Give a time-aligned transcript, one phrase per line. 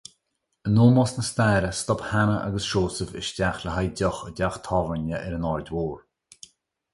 [0.69, 5.17] In ómós na staire, stop Hannah agus Seosamh isteach le haghaidh deoch i dteach tabhairne
[5.25, 5.99] ar an Aird Mhór.